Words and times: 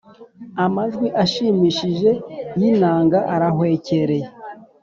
amajwi 0.65 1.07
ashimishije 1.23 2.11
y’inanga 2.59 3.19
arahwekereye. 3.33 4.27